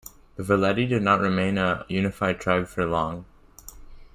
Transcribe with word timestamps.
The 0.35 0.41
Veleti 0.41 0.89
did 0.89 1.03
not 1.03 1.19
remain 1.19 1.59
a 1.59 1.85
unified 1.87 2.39
tribe 2.39 2.65
for 2.67 2.87
long. 2.87 3.25